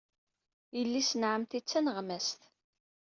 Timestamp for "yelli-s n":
0.77-1.21